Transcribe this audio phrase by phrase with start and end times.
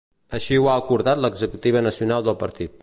[0.37, 2.79] Així ho ha acordat l’executiva nacional del partit.